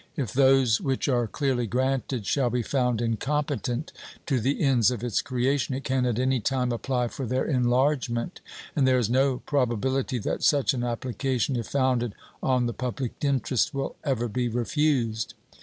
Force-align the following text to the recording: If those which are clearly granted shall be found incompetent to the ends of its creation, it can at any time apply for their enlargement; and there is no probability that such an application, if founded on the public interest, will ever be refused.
If 0.15 0.33
those 0.33 0.81
which 0.81 1.07
are 1.07 1.27
clearly 1.27 1.67
granted 1.67 2.25
shall 2.25 2.49
be 2.49 2.63
found 2.63 3.03
incompetent 3.03 3.93
to 4.25 4.39
the 4.39 4.59
ends 4.63 4.89
of 4.89 5.03
its 5.03 5.21
creation, 5.21 5.75
it 5.75 5.83
can 5.83 6.07
at 6.07 6.17
any 6.17 6.39
time 6.39 6.71
apply 6.71 7.07
for 7.09 7.27
their 7.27 7.45
enlargement; 7.45 8.41
and 8.75 8.87
there 8.87 8.97
is 8.97 9.11
no 9.11 9.43
probability 9.45 10.17
that 10.17 10.41
such 10.41 10.73
an 10.73 10.83
application, 10.83 11.55
if 11.55 11.67
founded 11.67 12.15
on 12.41 12.65
the 12.65 12.73
public 12.73 13.13
interest, 13.23 13.75
will 13.75 13.95
ever 14.03 14.27
be 14.27 14.47
refused. 14.47 15.35